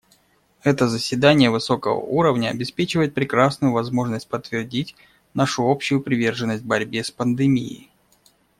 Это 0.63 0.87
заседание 0.87 1.51
высокого 1.51 1.93
уровня 1.93 2.47
обеспечивает 2.49 3.13
прекрасную 3.13 3.71
возможность 3.71 4.27
подтвердить 4.27 4.95
нашу 5.35 5.69
общую 5.69 6.01
приверженность 6.01 6.63
борьбе 6.65 7.03
с 7.03 7.11
пандемией. 7.11 7.91